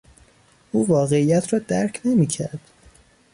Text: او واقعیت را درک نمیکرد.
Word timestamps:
او 0.71 0.87
واقعیت 0.87 1.53
را 1.53 1.59
درک 1.59 2.01
نمیکرد. 2.05 2.59